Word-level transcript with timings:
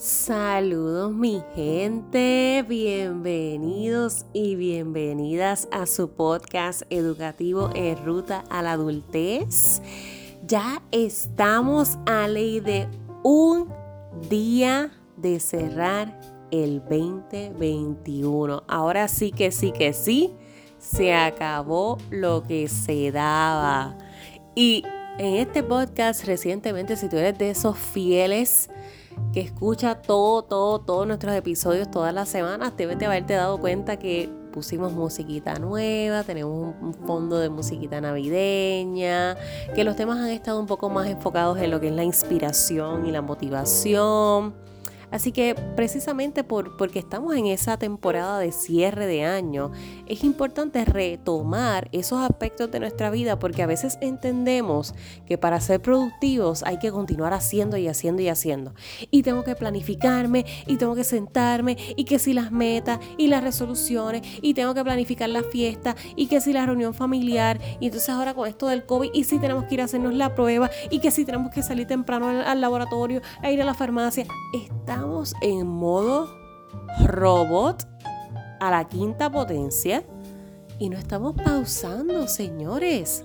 Saludos 0.00 1.12
mi 1.12 1.42
gente, 1.54 2.64
bienvenidos 2.66 4.24
y 4.32 4.56
bienvenidas 4.56 5.68
a 5.72 5.84
su 5.84 6.08
podcast 6.12 6.84
educativo 6.88 7.68
en 7.74 8.02
ruta 8.02 8.42
a 8.48 8.62
la 8.62 8.72
adultez. 8.72 9.82
Ya 10.46 10.80
estamos 10.90 11.98
a 12.06 12.28
ley 12.28 12.60
de 12.60 12.88
un 13.22 13.68
día 14.30 14.90
de 15.18 15.38
cerrar 15.38 16.18
el 16.50 16.80
2021. 16.80 18.62
Ahora 18.68 19.06
sí 19.06 19.32
que 19.32 19.50
sí 19.50 19.70
que 19.70 19.92
sí, 19.92 20.32
se 20.78 21.12
acabó 21.12 21.98
lo 22.08 22.42
que 22.44 22.68
se 22.68 23.12
daba. 23.12 23.98
Y 24.54 24.82
en 25.18 25.34
este 25.34 25.62
podcast 25.62 26.24
recientemente, 26.24 26.96
si 26.96 27.10
tú 27.10 27.18
eres 27.18 27.36
de 27.36 27.50
esos 27.50 27.76
fieles, 27.76 28.70
que 29.32 29.40
escucha 29.40 29.96
todo, 29.96 30.42
todo, 30.42 30.80
todos 30.80 31.06
nuestros 31.06 31.34
episodios 31.34 31.90
todas 31.90 32.12
las 32.12 32.28
semanas, 32.28 32.72
debes 32.76 32.98
de 32.98 33.06
haberte 33.06 33.34
dado 33.34 33.58
cuenta 33.58 33.96
que 33.96 34.28
pusimos 34.50 34.92
musiquita 34.92 35.58
nueva, 35.58 36.24
tenemos 36.24 36.74
un 36.80 36.94
fondo 36.94 37.38
de 37.38 37.48
musiquita 37.48 38.00
navideña, 38.00 39.36
que 39.74 39.84
los 39.84 39.96
temas 39.96 40.18
han 40.18 40.30
estado 40.30 40.58
un 40.58 40.66
poco 40.66 40.90
más 40.90 41.08
enfocados 41.08 41.58
en 41.58 41.70
lo 41.70 41.80
que 41.80 41.88
es 41.88 41.94
la 41.94 42.04
inspiración 42.04 43.06
y 43.06 43.12
la 43.12 43.22
motivación. 43.22 44.54
Así 45.10 45.32
que 45.32 45.54
precisamente 45.76 46.44
por, 46.44 46.76
porque 46.76 46.98
estamos 46.98 47.34
en 47.34 47.46
esa 47.46 47.76
temporada 47.76 48.38
de 48.38 48.52
cierre 48.52 49.06
de 49.06 49.24
año, 49.24 49.72
es 50.06 50.24
importante 50.24 50.84
retomar 50.84 51.88
esos 51.92 52.20
aspectos 52.20 52.70
de 52.70 52.80
nuestra 52.80 53.10
vida 53.10 53.38
porque 53.38 53.62
a 53.62 53.66
veces 53.66 53.98
entendemos 54.00 54.94
que 55.26 55.38
para 55.38 55.60
ser 55.60 55.80
productivos 55.80 56.62
hay 56.62 56.78
que 56.78 56.92
continuar 56.92 57.32
haciendo 57.32 57.76
y 57.76 57.88
haciendo 57.88 58.22
y 58.22 58.28
haciendo. 58.28 58.74
Y 59.10 59.22
tengo 59.22 59.44
que 59.44 59.54
planificarme 59.54 60.44
y 60.66 60.76
tengo 60.76 60.94
que 60.94 61.04
sentarme 61.04 61.76
y 61.96 62.04
que 62.04 62.18
si 62.18 62.32
las 62.32 62.52
metas 62.52 63.00
y 63.16 63.28
las 63.28 63.42
resoluciones 63.42 64.22
y 64.42 64.54
tengo 64.54 64.74
que 64.74 64.84
planificar 64.84 65.28
la 65.28 65.42
fiesta 65.42 65.96
y 66.16 66.26
que 66.26 66.40
si 66.40 66.52
la 66.52 66.66
reunión 66.66 66.94
familiar 66.94 67.60
y 67.80 67.86
entonces 67.86 68.08
ahora 68.10 68.34
con 68.34 68.48
esto 68.48 68.66
del 68.66 68.84
COVID 68.86 69.10
y 69.12 69.24
si 69.24 69.38
tenemos 69.38 69.64
que 69.64 69.74
ir 69.74 69.80
a 69.80 69.84
hacernos 69.84 70.14
la 70.14 70.34
prueba 70.34 70.70
y 70.90 71.00
que 71.00 71.10
si 71.10 71.24
tenemos 71.24 71.52
que 71.52 71.62
salir 71.62 71.86
temprano 71.86 72.28
al, 72.28 72.60
laboratorio 72.60 73.22
a 73.42 73.50
ir 73.50 73.62
a 73.62 73.64
la 73.64 73.74
farmacia. 73.74 74.26
Está 74.52 74.99
estamos 75.00 75.34
en 75.40 75.66
modo 75.66 76.28
robot 77.06 77.88
a 78.60 78.70
la 78.70 78.86
quinta 78.86 79.32
potencia 79.32 80.04
y 80.78 80.90
no 80.90 80.98
estamos 80.98 81.34
pausando, 81.42 82.28
señores. 82.28 83.24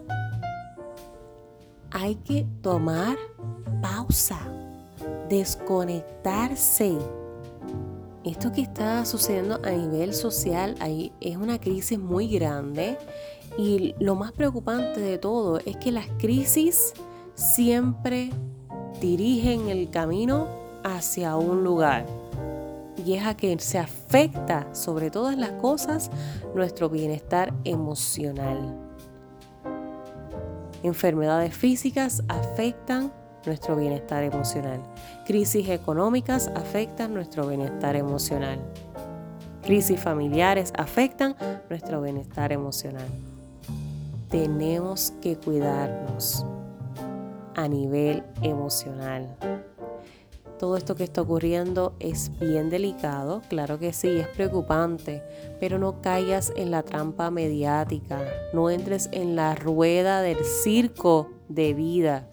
Hay 1.92 2.16
que 2.16 2.48
tomar 2.62 3.18
pausa, 3.81 4.40
desconectarse. 5.28 6.98
Esto 8.23 8.53
que 8.53 8.62
está 8.62 9.03
sucediendo 9.03 9.59
a 9.66 9.72
nivel 9.72 10.14
social 10.14 10.76
ahí 10.80 11.12
es 11.20 11.36
una 11.36 11.59
crisis 11.59 12.00
muy 12.00 12.30
grande 12.30 12.98
y 13.58 13.96
lo 14.00 14.16
más 14.16 14.31
preocupante 14.31 15.02
de 15.02 15.18
todo 15.18 15.59
es 15.59 15.76
que 15.76 15.92
las 15.92 16.08
crisis 16.20 16.94
siempre 17.34 18.31
dirigen 19.02 19.68
el 19.68 19.90
camino 19.90 20.65
hacia 20.86 21.36
un 21.36 21.64
lugar. 21.64 22.05
Y 23.03 23.16
es 23.16 23.25
a 23.25 23.36
que 23.36 23.58
se 23.59 23.78
afecta 23.78 24.73
sobre 24.73 25.09
todas 25.09 25.38
las 25.38 25.52
cosas 25.53 26.09
nuestro 26.53 26.89
bienestar 26.89 27.53
emocional. 27.64 28.73
Enfermedades 30.83 31.56
físicas 31.56 32.23
afectan 32.30 33.11
nuestro 33.45 33.75
bienestar 33.75 34.23
emocional. 34.23 34.81
Crisis 35.25 35.69
económicas 35.69 36.52
afectan 36.56 37.13
nuestro 37.13 37.47
bienestar 37.47 37.95
emocional. 37.95 38.59
Crisis 39.63 40.00
familiares 40.00 40.72
afectan 40.78 41.36
nuestro 41.69 42.02
bienestar 42.02 42.52
emocional. 42.52 43.08
Tenemos 44.29 45.13
que 45.22 45.38
cuidarnos 45.38 46.45
a 47.56 47.68
nivel 47.68 48.24
emocional 48.41 49.28
todo 50.58 50.78
esto 50.78 50.96
que 50.96 51.04
está 51.04 51.22
ocurriendo 51.22 51.96
es 52.00 52.32
bien 52.40 52.70
delicado, 52.70 53.42
claro 53.50 53.78
que 53.78 53.94
sí, 53.94 54.08
es 54.08 54.28
preocupante, 54.28 55.22
pero 55.60 55.78
no 55.80 56.02
caigas 56.02 56.54
en 56.56 56.72
la 56.72 56.84
trampa 56.84 57.30
mediática, 57.30 58.22
no 58.54 58.70
entres 58.70 59.10
en 59.12 59.36
la 59.36 59.56
rueda 59.56 60.22
del 60.22 60.44
circo 60.46 61.30
de 61.50 61.74
vida. 61.74 62.28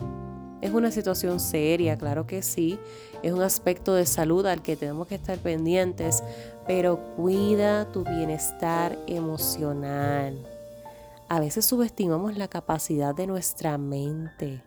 Es 0.60 0.72
una 0.72 0.92
situación 0.92 1.40
seria, 1.40 1.98
claro 1.98 2.26
que 2.26 2.42
sí, 2.42 2.78
es 3.22 3.32
un 3.32 3.42
aspecto 3.42 3.94
de 3.94 4.06
salud 4.06 4.46
al 4.46 4.62
que 4.62 4.76
tenemos 4.76 5.08
que 5.08 5.16
estar 5.16 5.38
pendientes, 5.38 6.22
pero 6.66 7.00
cuida 7.16 7.90
tu 7.90 8.04
bienestar 8.04 8.96
emocional. 9.08 10.38
A 11.28 11.40
veces 11.40 11.64
subestimamos 11.64 12.36
la 12.36 12.46
capacidad 12.46 13.14
de 13.14 13.26
nuestra 13.26 13.78
mente 13.78 14.62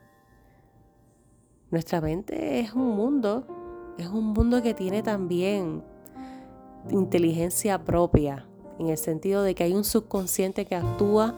nuestra 1.75 1.99
mente 1.99 2.61
es 2.61 2.71
un 2.71 2.95
mundo, 2.95 3.43
es 3.97 4.07
un 4.07 4.27
mundo 4.27 4.63
que 4.63 4.73
tiene 4.73 5.03
también 5.03 5.83
inteligencia 6.89 7.83
propia, 7.83 8.45
en 8.79 8.87
el 8.87 8.97
sentido 8.97 9.43
de 9.43 9.55
que 9.55 9.65
hay 9.65 9.73
un 9.73 9.83
subconsciente 9.83 10.63
que 10.63 10.75
actúa 10.75 11.35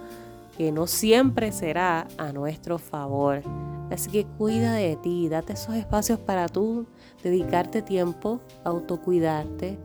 que 0.56 0.72
no 0.72 0.86
siempre 0.86 1.52
será 1.52 2.08
a 2.20 2.32
nuestro 2.34 2.78
favor. 2.78 3.42
Así 3.90 4.12
que 4.12 4.26
cuida 4.38 4.74
de 4.74 4.96
ti, 4.98 5.28
date 5.28 5.54
esos 5.54 5.74
espacios 5.74 6.20
para 6.20 6.48
tú 6.48 6.86
dedicarte 7.24 7.82
tiempo, 7.82 8.40
autocuidarte, 8.64 9.80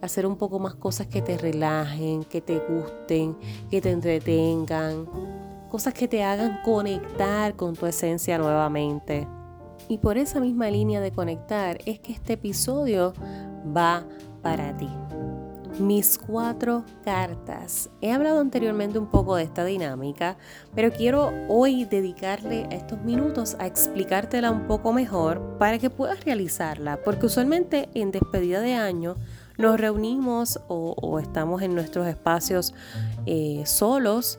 hacer 0.00 0.24
un 0.24 0.36
poco 0.36 0.58
más 0.58 0.74
cosas 0.74 1.06
que 1.08 1.20
te 1.20 1.36
relajen, 1.36 2.24
que 2.24 2.40
te 2.40 2.60
gusten, 2.60 3.36
que 3.70 3.82
te 3.82 3.90
entretengan, 3.90 5.06
cosas 5.70 5.92
que 5.92 6.08
te 6.08 6.24
hagan 6.24 6.62
conectar 6.64 7.56
con 7.56 7.76
tu 7.76 7.84
esencia 7.84 8.38
nuevamente. 8.38 9.28
Y 9.88 9.98
por 9.98 10.18
esa 10.18 10.40
misma 10.40 10.70
línea 10.70 11.00
de 11.00 11.12
conectar 11.12 11.78
es 11.86 11.98
que 11.98 12.12
este 12.12 12.34
episodio 12.34 13.14
va 13.76 14.04
para 14.42 14.76
ti. 14.76 14.88
Mis 15.80 16.18
cuatro 16.18 16.84
cartas. 17.04 17.88
He 18.00 18.12
hablado 18.12 18.40
anteriormente 18.40 18.98
un 18.98 19.06
poco 19.06 19.36
de 19.36 19.44
esta 19.44 19.64
dinámica, 19.64 20.36
pero 20.74 20.90
quiero 20.90 21.32
hoy 21.48 21.84
dedicarle 21.84 22.66
estos 22.70 23.00
minutos 23.02 23.56
a 23.60 23.66
explicártela 23.66 24.50
un 24.50 24.66
poco 24.66 24.92
mejor 24.92 25.56
para 25.58 25.78
que 25.78 25.88
puedas 25.88 26.24
realizarla, 26.24 27.00
porque 27.04 27.26
usualmente 27.26 27.88
en 27.94 28.10
despedida 28.10 28.60
de 28.60 28.74
año 28.74 29.16
nos 29.56 29.78
reunimos 29.78 30.60
o, 30.68 31.18
estamos 31.20 31.62
en 31.62 31.74
nuestros 31.74 32.06
espacios 32.06 32.74
eh, 33.26 33.62
solos 33.64 34.38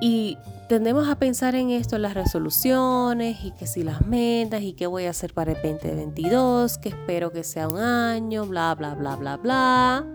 y 0.00 0.38
tendemos 0.68 1.08
a 1.08 1.16
pensar 1.16 1.54
en 1.54 1.70
esto, 1.70 1.98
las 1.98 2.14
resoluciones 2.14 3.44
y 3.44 3.52
que 3.52 3.66
si 3.66 3.82
las 3.82 4.06
metas 4.06 4.62
y 4.62 4.72
qué 4.72 4.86
voy 4.86 5.06
a 5.06 5.10
hacer 5.10 5.32
para 5.32 5.52
el 5.52 5.62
2022, 5.62 6.78
que 6.78 6.90
espero 6.90 7.32
que 7.32 7.44
sea 7.44 7.68
un 7.68 7.78
año, 7.78 8.46
bla, 8.46 8.74
bla, 8.74 8.94
bla, 8.94 9.16
bla, 9.16 9.36
bla. 9.36 10.06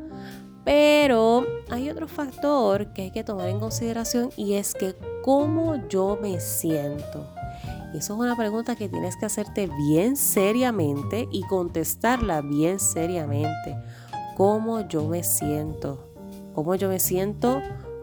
Pero 0.63 1.45
hay 1.69 1.89
otro 1.89 2.07
factor 2.07 2.93
que 2.93 3.03
hay 3.03 3.11
que 3.11 3.23
tomar 3.23 3.49
en 3.49 3.59
consideración 3.59 4.29
y 4.37 4.53
es 4.53 4.75
que 4.75 4.95
cómo 5.23 5.87
yo 5.87 6.19
me 6.21 6.39
siento. 6.39 7.27
Eso 7.93 8.13
es 8.13 8.19
una 8.19 8.37
pregunta 8.37 8.75
que 8.75 8.87
tienes 8.87 9.17
que 9.17 9.25
hacerte 9.25 9.67
bien 9.67 10.15
seriamente 10.15 11.27
y 11.31 11.41
contestarla 11.43 12.41
bien 12.41 12.79
seriamente. 12.79 13.75
¿Cómo 14.37 14.87
yo 14.87 15.07
me 15.07 15.23
siento? 15.23 16.07
¿Cómo 16.53 16.75
yo 16.75 16.87
me 16.87 16.99
siento? 16.99 17.61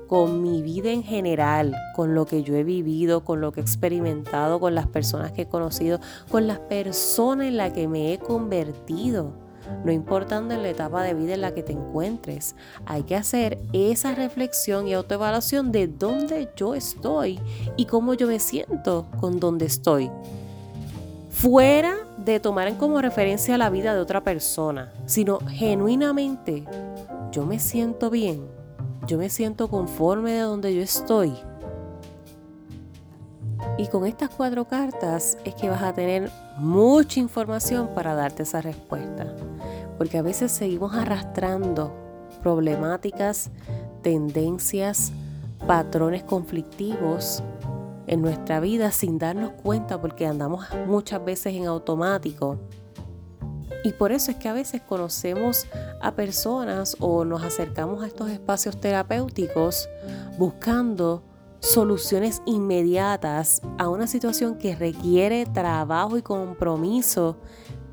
Con 0.08 0.42
mi 0.42 0.62
vida 0.62 0.90
en 0.90 1.04
general, 1.04 1.76
con 1.94 2.14
lo 2.14 2.26
que 2.26 2.42
yo 2.42 2.56
he 2.56 2.64
vivido, 2.64 3.24
con 3.24 3.40
lo 3.40 3.52
que 3.52 3.60
he 3.60 3.62
experimentado, 3.62 4.58
con 4.58 4.74
las 4.74 4.86
personas 4.86 5.32
que 5.32 5.42
he 5.42 5.46
conocido, 5.46 6.00
con 6.30 6.46
las 6.46 6.58
personas 6.58 7.46
en 7.46 7.58
las 7.58 7.72
que 7.72 7.86
me 7.86 8.12
he 8.12 8.18
convertido. 8.18 9.32
No 9.84 9.92
importando 9.92 10.54
en 10.54 10.62
la 10.62 10.70
etapa 10.70 11.02
de 11.02 11.12
vida 11.12 11.34
en 11.34 11.42
la 11.42 11.52
que 11.52 11.62
te 11.62 11.72
encuentres, 11.72 12.56
hay 12.86 13.02
que 13.02 13.16
hacer 13.16 13.58
esa 13.74 14.14
reflexión 14.14 14.88
y 14.88 14.94
autoevaluación 14.94 15.72
de 15.72 15.86
dónde 15.86 16.48
yo 16.56 16.74
estoy 16.74 17.38
y 17.76 17.84
cómo 17.84 18.14
yo 18.14 18.28
me 18.28 18.38
siento 18.38 19.06
con 19.20 19.38
dónde 19.38 19.66
estoy. 19.66 20.10
Fuera 21.28 21.96
de 22.16 22.40
tomar 22.40 22.78
como 22.78 23.02
referencia 23.02 23.58
la 23.58 23.68
vida 23.68 23.94
de 23.94 24.00
otra 24.00 24.24
persona, 24.24 24.90
sino 25.04 25.38
genuinamente, 25.50 26.64
yo 27.30 27.44
me 27.44 27.58
siento 27.58 28.08
bien 28.08 28.57
yo 29.06 29.18
me 29.18 29.30
siento 29.30 29.68
conforme 29.68 30.32
de 30.32 30.40
donde 30.40 30.74
yo 30.74 30.82
estoy. 30.82 31.34
Y 33.76 33.86
con 33.86 34.06
estas 34.06 34.30
cuatro 34.30 34.66
cartas 34.66 35.38
es 35.44 35.54
que 35.54 35.70
vas 35.70 35.82
a 35.82 35.92
tener 35.92 36.30
mucha 36.58 37.20
información 37.20 37.90
para 37.94 38.14
darte 38.14 38.42
esa 38.42 38.60
respuesta. 38.60 39.34
Porque 39.96 40.18
a 40.18 40.22
veces 40.22 40.52
seguimos 40.52 40.94
arrastrando 40.94 41.92
problemáticas, 42.42 43.50
tendencias, 44.02 45.12
patrones 45.66 46.22
conflictivos 46.22 47.42
en 48.06 48.22
nuestra 48.22 48.58
vida 48.60 48.90
sin 48.90 49.18
darnos 49.18 49.52
cuenta 49.52 50.00
porque 50.00 50.26
andamos 50.26 50.64
muchas 50.86 51.24
veces 51.24 51.54
en 51.54 51.66
automático. 51.66 52.58
Y 53.84 53.92
por 53.92 54.12
eso 54.12 54.30
es 54.30 54.36
que 54.36 54.48
a 54.48 54.52
veces 54.52 54.82
conocemos 54.82 55.66
a 56.00 56.12
personas 56.12 56.96
o 57.00 57.24
nos 57.24 57.42
acercamos 57.42 58.02
a 58.02 58.06
estos 58.06 58.30
espacios 58.30 58.80
terapéuticos 58.80 59.88
buscando 60.36 61.22
soluciones 61.60 62.42
inmediatas 62.46 63.62
a 63.78 63.88
una 63.88 64.06
situación 64.06 64.56
que 64.58 64.76
requiere 64.76 65.46
trabajo 65.46 66.16
y 66.16 66.22
compromiso 66.22 67.36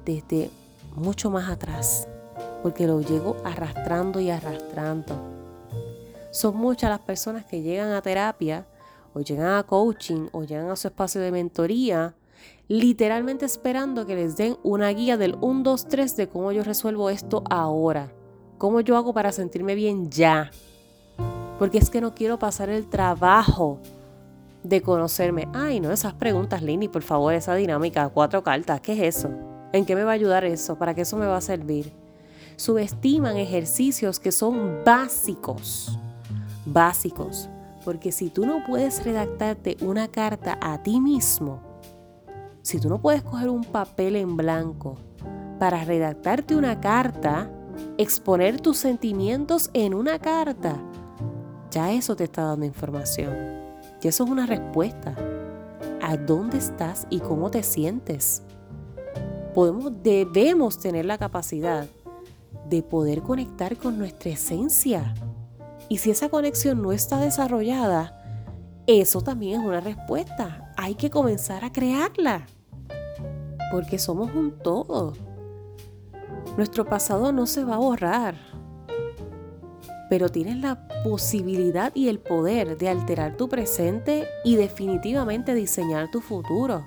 desde 0.06 0.50
mucho 0.96 1.30
más 1.30 1.50
atrás, 1.50 2.08
porque 2.64 2.88
lo 2.88 3.02
llego 3.02 3.38
arrastrando 3.44 4.20
y 4.20 4.30
arrastrando. 4.30 5.16
Son 6.32 6.56
muchas 6.56 6.90
las 6.90 7.00
personas 7.00 7.46
que 7.46 7.62
llegan 7.62 7.92
a 7.92 8.02
terapia 8.02 8.66
o 9.14 9.22
llegan 9.22 9.54
a 9.54 9.64
coaching 9.64 10.28
o 10.32 10.44
llegan 10.44 10.70
a 10.70 10.76
su 10.76 10.88
espacio 10.88 11.22
de 11.22 11.32
mentoría 11.32 12.14
literalmente 12.68 13.46
esperando 13.46 14.06
que 14.06 14.16
les 14.16 14.38
den 14.38 14.58
una 14.64 14.90
guía 14.90 15.18
del 15.18 15.38
1, 15.42 15.64
2, 15.64 15.88
3 15.88 16.18
de 16.18 16.28
cómo 16.28 16.52
yo 16.52 16.64
resuelvo 16.64 17.10
esto 17.10 17.44
ahora. 17.50 18.12
¿Cómo 18.58 18.82
yo 18.82 18.98
hago 18.98 19.14
para 19.14 19.32
sentirme 19.32 19.76
bien 19.76 20.10
ya? 20.10 20.50
Porque 21.60 21.78
es 21.78 21.90
que 21.90 22.02
no 22.02 22.16
quiero 22.16 22.40
pasar 22.40 22.70
el 22.70 22.88
trabajo 22.88 23.80
de 24.64 24.82
conocerme. 24.82 25.48
Ay, 25.54 25.80
no, 25.80 25.92
esas 25.92 26.14
preguntas, 26.14 26.62
Lini, 26.62 26.88
por 26.88 27.04
favor, 27.04 27.34
esa 27.34 27.54
dinámica, 27.56 28.10
cuatro 28.10 28.44
cartas, 28.44 28.82
¿qué 28.82 28.94
es 28.94 29.18
eso? 29.18 29.30
¿En 29.72 29.86
qué 29.86 29.96
me 29.96 30.04
va 30.04 30.12
a 30.12 30.16
ayudar 30.16 30.46
eso? 30.46 30.78
¿Para 30.78 30.94
qué 30.94 31.02
eso 31.02 31.18
me 31.18 31.28
va 31.28 31.38
a 31.38 31.42
servir? 31.42 31.92
Subestiman 32.56 33.38
ejercicios 33.38 34.20
que 34.20 34.32
son 34.32 34.84
básicos. 34.86 36.00
Básicos. 36.66 37.50
Porque 37.84 38.12
si 38.12 38.30
tú 38.30 38.46
no 38.46 38.64
puedes 38.66 39.04
redactarte 39.04 39.78
una 39.82 40.08
carta 40.08 40.58
a 40.62 40.82
ti 40.82 41.00
mismo, 41.00 41.75
si 42.66 42.80
tú 42.80 42.90
no 42.90 43.00
puedes 43.00 43.22
coger 43.22 43.50
un 43.50 43.64
papel 43.64 44.16
en 44.16 44.36
blanco 44.36 44.96
para 45.60 45.86
redactarte 45.86 46.56
una 46.56 46.82
carta, 46.82 47.52
exponer 48.00 48.60
tus 48.60 48.78
sentimientos 48.78 49.70
en 49.74 49.94
una 49.94 50.18
carta, 50.18 50.76
ya 51.70 51.92
eso 51.92 52.16
te 52.16 52.24
está 52.24 52.42
dando 52.42 52.66
información. 52.66 53.36
Y 54.02 54.08
eso 54.08 54.24
es 54.24 54.30
una 54.32 54.48
respuesta. 54.48 55.16
¿A 56.02 56.18
dónde 56.18 56.58
estás 56.58 57.06
y 57.12 57.20
cómo 57.20 57.52
te 57.52 57.62
sientes? 57.62 58.42
Podemos, 59.54 60.02
debemos 60.02 60.80
tener 60.80 61.06
la 61.06 61.20
capacidad 61.20 61.86
de 62.68 62.82
poder 62.82 63.22
conectar 63.22 63.78
con 63.78 64.00
nuestra 64.00 64.32
esencia. 64.32 65.14
Y 65.88 66.00
si 66.00 66.10
esa 66.10 66.30
conexión 66.30 66.82
no 66.82 66.92
está 66.92 67.20
desarrollada, 67.20 68.24
eso 68.88 69.22
también 69.22 69.62
es 69.62 69.68
una 69.68 69.82
respuesta. 69.82 70.74
Hay 70.78 70.96
que 70.96 71.12
comenzar 71.12 71.64
a 71.64 71.72
crearla 71.72 72.48
porque 73.76 74.00
somos 74.00 74.34
un 74.34 74.52
todo. 74.52 75.12
Nuestro 76.56 76.86
pasado 76.86 77.34
no 77.34 77.46
se 77.46 77.66
va 77.66 77.76
a 77.76 77.80
borrar, 77.80 78.38
pero 80.10 80.30
tienes 80.30 80.60
la 80.60 80.88
posibilidad 81.04 81.92
y 81.94 82.08
el 82.08 82.20
poder 82.20 82.78
de 82.78 82.88
alterar 82.88 83.36
tu 83.36 83.50
presente 83.50 84.30
y 84.46 84.56
definitivamente 84.56 85.54
diseñar 85.54 86.10
tu 86.10 86.22
futuro, 86.22 86.86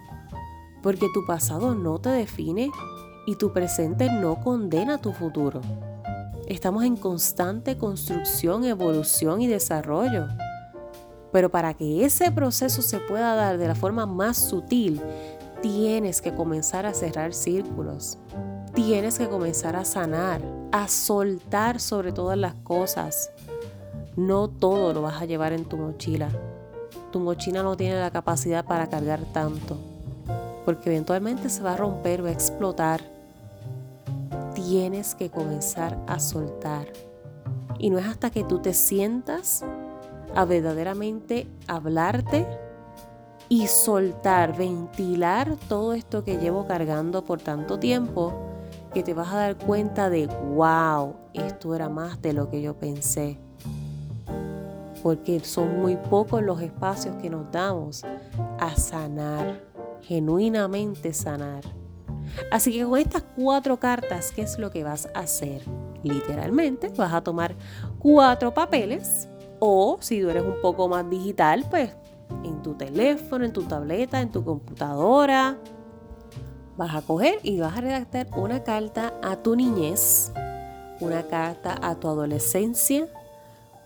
porque 0.82 1.08
tu 1.12 1.26
pasado 1.26 1.74
no 1.74 1.98
te 1.98 2.08
define 2.08 2.70
y 3.26 3.36
tu 3.36 3.52
presente 3.52 4.10
no 4.10 4.40
condena 4.40 4.96
tu 4.96 5.12
futuro. 5.12 5.60
Estamos 6.46 6.84
en 6.84 6.96
constante 6.96 7.76
construcción, 7.76 8.64
evolución 8.64 9.42
y 9.42 9.46
desarrollo. 9.46 10.26
Pero 11.32 11.50
para 11.50 11.74
que 11.74 12.06
ese 12.06 12.32
proceso 12.32 12.80
se 12.80 12.98
pueda 12.98 13.34
dar 13.34 13.58
de 13.58 13.68
la 13.68 13.74
forma 13.74 14.06
más 14.06 14.38
sutil, 14.38 15.02
tienes 15.62 16.20
que 16.22 16.34
comenzar 16.34 16.86
a 16.86 16.94
cerrar 16.94 17.34
círculos. 17.34 18.18
Tienes 18.74 19.18
que 19.18 19.28
comenzar 19.28 19.76
a 19.76 19.84
sanar, 19.84 20.40
a 20.72 20.88
soltar 20.88 21.80
sobre 21.80 22.12
todas 22.12 22.38
las 22.38 22.54
cosas. 22.54 23.30
No 24.16 24.48
todo 24.48 24.92
lo 24.92 25.02
vas 25.02 25.20
a 25.20 25.24
llevar 25.24 25.52
en 25.52 25.64
tu 25.64 25.76
mochila. 25.76 26.28
Tu 27.10 27.20
mochila 27.20 27.62
no 27.62 27.76
tiene 27.76 27.98
la 27.98 28.10
capacidad 28.10 28.64
para 28.64 28.88
cargar 28.88 29.20
tanto, 29.32 29.78
porque 30.64 30.90
eventualmente 30.90 31.48
se 31.48 31.62
va 31.62 31.74
a 31.74 31.76
romper, 31.76 32.24
va 32.24 32.28
a 32.28 32.32
explotar. 32.32 33.00
Tienes 34.54 35.14
que 35.14 35.30
comenzar 35.30 35.98
a 36.06 36.20
soltar. 36.20 36.88
Y 37.78 37.90
no 37.90 37.98
es 37.98 38.06
hasta 38.06 38.30
que 38.30 38.44
tú 38.44 38.58
te 38.58 38.74
sientas 38.74 39.64
a 40.34 40.44
verdaderamente 40.44 41.46
hablarte 41.66 42.46
y 43.48 43.66
soltar, 43.66 44.56
ventilar 44.56 45.56
todo 45.68 45.94
esto 45.94 46.22
que 46.24 46.36
llevo 46.36 46.66
cargando 46.66 47.24
por 47.24 47.40
tanto 47.40 47.78
tiempo, 47.78 48.32
que 48.92 49.02
te 49.02 49.14
vas 49.14 49.32
a 49.32 49.36
dar 49.36 49.56
cuenta 49.56 50.10
de, 50.10 50.26
wow, 50.26 51.14
esto 51.32 51.74
era 51.74 51.88
más 51.88 52.20
de 52.20 52.32
lo 52.32 52.50
que 52.50 52.60
yo 52.60 52.74
pensé. 52.74 53.38
Porque 55.02 55.40
son 55.40 55.80
muy 55.80 55.96
pocos 55.96 56.42
los 56.42 56.60
espacios 56.60 57.16
que 57.16 57.30
nos 57.30 57.50
damos 57.50 58.04
a 58.58 58.76
sanar, 58.76 59.62
genuinamente 60.02 61.12
sanar. 61.14 61.64
Así 62.50 62.72
que 62.72 62.84
con 62.84 62.98
estas 62.98 63.24
cuatro 63.36 63.78
cartas, 63.78 64.32
¿qué 64.32 64.42
es 64.42 64.58
lo 64.58 64.70
que 64.70 64.84
vas 64.84 65.08
a 65.14 65.20
hacer? 65.20 65.62
Literalmente 66.02 66.88
vas 66.90 67.12
a 67.12 67.22
tomar 67.22 67.54
cuatro 67.98 68.52
papeles 68.52 69.28
o 69.58 69.98
si 70.00 70.20
tú 70.20 70.28
eres 70.28 70.44
un 70.44 70.60
poco 70.60 70.88
más 70.88 71.08
digital, 71.08 71.64
pues 71.70 71.90
en 72.44 72.62
tu 72.62 72.74
teléfono, 72.74 73.44
en 73.44 73.52
tu 73.52 73.62
tableta, 73.62 74.20
en 74.20 74.30
tu 74.30 74.44
computadora. 74.44 75.58
Vas 76.76 76.94
a 76.94 77.02
coger 77.02 77.40
y 77.42 77.58
vas 77.58 77.76
a 77.76 77.80
redactar 77.80 78.28
una 78.36 78.62
carta 78.62 79.14
a 79.22 79.36
tu 79.36 79.56
niñez, 79.56 80.32
una 81.00 81.24
carta 81.24 81.76
a 81.82 81.96
tu 81.96 82.08
adolescencia, 82.08 83.08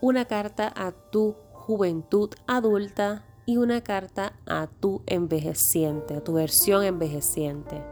una 0.01 0.25
carta 0.25 0.71
a 0.75 0.91
tu 0.91 1.35
juventud 1.53 2.29
adulta 2.45 3.23
y 3.45 3.57
una 3.57 3.81
carta 3.81 4.33
a 4.45 4.67
tu 4.67 5.01
envejeciente, 5.05 6.15
a 6.15 6.23
tu 6.23 6.33
versión 6.33 6.83
envejeciente. 6.83 7.83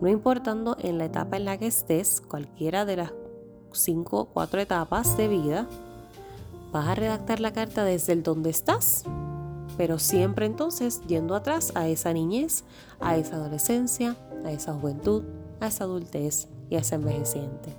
No 0.00 0.08
importando 0.08 0.76
en 0.80 0.98
la 0.98 1.06
etapa 1.06 1.36
en 1.36 1.46
la 1.46 1.56
que 1.56 1.66
estés, 1.66 2.20
cualquiera 2.20 2.84
de 2.84 2.96
las 2.96 3.12
cinco 3.72 4.20
o 4.20 4.24
cuatro 4.26 4.60
etapas 4.60 5.16
de 5.16 5.28
vida, 5.28 5.66
vas 6.72 6.88
a 6.88 6.94
redactar 6.94 7.40
la 7.40 7.52
carta 7.52 7.84
desde 7.84 8.12
el 8.12 8.22
donde 8.22 8.50
estás 8.50 9.04
pero 9.76 9.98
siempre 9.98 10.46
entonces 10.46 11.00
yendo 11.06 11.34
atrás 11.34 11.72
a 11.74 11.88
esa 11.88 12.12
niñez, 12.12 12.64
a 13.00 13.16
esa 13.16 13.36
adolescencia, 13.36 14.16
a 14.44 14.52
esa 14.52 14.74
juventud, 14.74 15.22
a 15.60 15.66
esa 15.66 15.84
adultez 15.84 16.48
y 16.70 16.76
a 16.76 16.80
esa 16.80 16.96
envejeciente. 16.96 17.74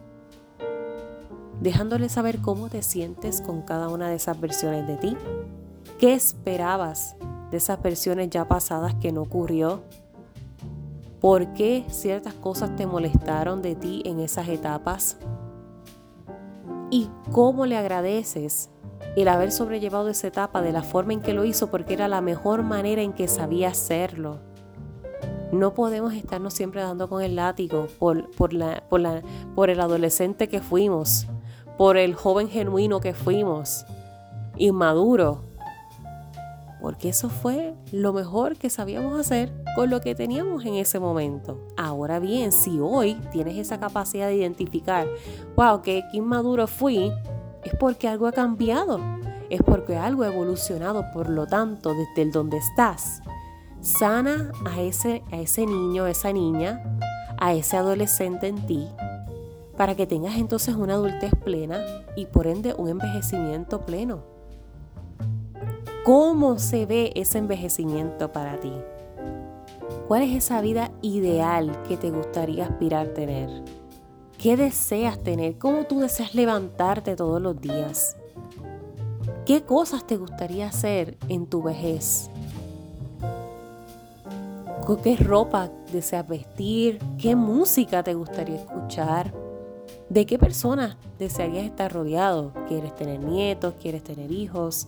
Dejándole 1.61 2.09
saber 2.09 2.39
cómo 2.39 2.69
te 2.69 2.81
sientes 2.81 3.41
con 3.41 3.61
cada 3.61 3.89
una 3.89 4.09
de 4.09 4.15
esas 4.15 4.39
versiones 4.39 4.87
de 4.87 4.97
ti, 4.97 5.17
qué 5.99 6.13
esperabas 6.13 7.15
de 7.51 7.57
esas 7.57 7.81
versiones 7.81 8.29
ya 8.29 8.47
pasadas 8.47 8.95
que 8.95 9.11
no 9.11 9.21
ocurrió, 9.21 9.81
por 11.21 11.53
qué 11.53 11.85
ciertas 11.89 12.33
cosas 12.33 12.75
te 12.75 12.85
molestaron 12.85 13.61
de 13.61 13.75
ti 13.75 14.03
en 14.05 14.19
esas 14.19 14.47
etapas 14.47 15.17
y 16.91 17.09
cómo 17.31 17.65
le 17.65 17.77
agradeces 17.77 18.69
el 19.15 19.27
haber 19.27 19.51
sobrellevado 19.51 20.09
esa 20.09 20.27
etapa 20.27 20.61
de 20.61 20.71
la 20.71 20.83
forma 20.83 21.13
en 21.13 21.21
que 21.21 21.33
lo 21.33 21.45
hizo 21.45 21.67
porque 21.67 21.93
era 21.93 22.07
la 22.07 22.21
mejor 22.21 22.63
manera 22.63 23.01
en 23.01 23.13
que 23.13 23.27
sabía 23.27 23.69
hacerlo. 23.69 24.39
No 25.51 25.73
podemos 25.73 26.13
estarnos 26.13 26.53
siempre 26.53 26.81
dando 26.81 27.07
con 27.07 27.21
el 27.21 27.35
látigo 27.35 27.87
por, 27.97 28.29
por, 28.31 29.69
el 29.69 29.79
adolescente 29.79 30.49
que 30.49 30.59
fuimos, 30.59 31.27
por 31.77 31.97
el 31.97 32.13
joven 32.13 32.49
genuino 32.49 32.99
que 32.99 33.13
fuimos, 33.13 33.85
inmaduro, 34.57 35.43
porque 36.81 37.09
eso 37.09 37.29
fue 37.29 37.73
lo 37.91 38.11
mejor 38.11 38.57
que 38.57 38.69
sabíamos 38.69 39.17
hacer 39.17 39.51
con 39.75 39.89
lo 39.89 40.01
que 40.01 40.13
teníamos 40.13 40.65
en 40.65 40.75
ese 40.75 40.99
momento. 40.99 41.65
Ahora 41.77 42.19
bien, 42.19 42.51
si 42.51 42.79
hoy 42.79 43.15
tienes 43.31 43.57
esa 43.57 43.79
capacidad 43.79 44.27
de 44.27 44.35
identificar, 44.35 45.07
wow, 45.55 45.81
qué 45.81 46.03
inmaduro 46.11 46.67
fui, 46.67 47.11
es 47.65 47.75
porque 47.75 48.07
algo 48.07 48.27
ha 48.27 48.31
cambiado, 48.31 48.99
es 49.49 49.61
porque 49.61 49.97
algo 49.97 50.23
ha 50.23 50.27
evolucionado, 50.27 51.03
por 51.11 51.29
lo 51.29 51.47
tanto, 51.47 51.93
desde 51.93 52.21
el 52.21 52.31
donde 52.31 52.57
estás, 52.57 53.21
sana 53.81 54.51
a 54.65 54.81
ese, 54.81 55.23
a 55.31 55.37
ese 55.37 55.65
niño, 55.65 56.05
a 56.05 56.11
esa 56.11 56.31
niña, 56.31 56.81
a 57.37 57.53
ese 57.53 57.75
adolescente 57.75 58.47
en 58.47 58.65
ti, 58.67 58.87
para 59.75 59.95
que 59.95 60.07
tengas 60.07 60.35
entonces 60.37 60.75
una 60.75 60.93
adultez 60.93 61.33
plena 61.43 61.83
y 62.15 62.27
por 62.27 62.47
ende 62.47 62.73
un 62.75 62.87
envejecimiento 62.87 63.85
pleno. 63.85 64.23
¿Cómo 66.05 66.59
se 66.59 66.85
ve 66.85 67.11
ese 67.15 67.39
envejecimiento 67.39 68.31
para 68.31 68.59
ti? 68.59 68.71
¿Cuál 70.07 70.21
es 70.21 70.35
esa 70.35 70.61
vida 70.61 70.91
ideal 71.01 71.81
que 71.87 71.97
te 71.97 72.11
gustaría 72.11 72.65
aspirar 72.65 73.07
tener? 73.09 73.49
¿Qué 74.37 74.57
deseas 74.57 75.21
tener? 75.23 75.57
¿Cómo 75.57 75.85
tú 75.85 75.99
deseas 75.99 76.35
levantarte 76.35 77.15
todos 77.15 77.41
los 77.41 77.59
días? 77.59 78.17
¿Qué 79.45 79.63
cosas 79.63 80.05
te 80.05 80.17
gustaría 80.17 80.67
hacer 80.67 81.17
en 81.29 81.47
tu 81.47 81.63
vejez? 81.63 82.29
qué 85.03 85.15
ropa 85.17 85.71
deseas 85.91 86.27
vestir, 86.27 86.99
qué 87.17 87.35
música 87.35 88.03
te 88.03 88.13
gustaría 88.13 88.57
escuchar, 88.57 89.33
de 90.09 90.25
qué 90.27 90.37
personas 90.37 90.95
desearías 91.17 91.65
estar 91.65 91.91
rodeado. 91.91 92.51
¿Quieres 92.67 92.93
tener 92.93 93.19
nietos? 93.19 93.73
¿Quieres 93.81 94.03
tener 94.03 94.31
hijos? 94.31 94.87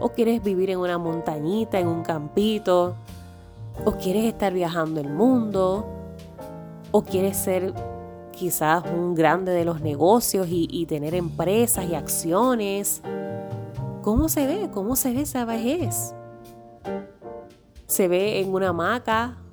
¿O 0.00 0.08
quieres 0.08 0.42
vivir 0.42 0.70
en 0.70 0.78
una 0.78 0.98
montañita, 0.98 1.78
en 1.78 1.86
un 1.86 2.02
campito? 2.02 2.96
¿O 3.84 3.92
quieres 3.92 4.24
estar 4.24 4.52
viajando 4.52 5.00
el 5.00 5.08
mundo? 5.08 5.86
¿O 6.90 7.02
quieres 7.02 7.36
ser 7.36 7.72
quizás 8.38 8.84
un 8.84 9.14
grande 9.14 9.52
de 9.52 9.64
los 9.64 9.80
negocios 9.80 10.46
y, 10.50 10.86
tener 10.86 11.14
empresas 11.14 11.86
y 11.90 11.94
acciones? 11.94 13.02
¿Cómo 14.02 14.28
se 14.28 14.46
ve? 14.46 14.70
¿Cómo 14.72 14.96
se 14.96 15.12
ve 15.12 15.22
esa 15.22 15.44
vejez? 15.44 16.14
se 17.88 18.06
ve 18.06 18.38
en 18.38 18.54
una 18.54 18.68
hamaca. 18.68 19.36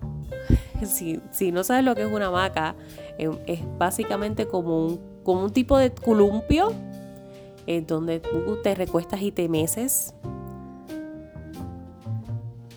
Si, 0.85 1.51
no 1.51 1.63
sabes 1.63 1.83
lo 1.83 1.95
que 1.95 2.03
es 2.03 2.11
una 2.11 2.27
hamaca, 2.27 2.75
em, 3.17 3.31
es 3.47 3.61
básicamente 3.79 4.45
como 4.45 4.85
un, 4.85 4.99
como 5.23 5.45
un 5.45 5.51
tipo 5.51 5.77
de 5.77 5.91
columpio 5.91 6.73
en 7.65 7.87
donde 7.87 8.19
tú 8.19 8.57
te 8.61 8.75
recuestas 8.75 9.21
y 9.21 9.31
te 9.31 9.49
meces. 9.49 10.13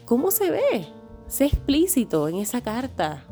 ¿Cómo 0.06 0.30
se 0.30 0.50
ve? 0.50 0.86
Sé 1.26 1.46
explícito 1.46 2.28
en 2.28 2.36
esa 2.36 2.62
carta. 2.62 3.24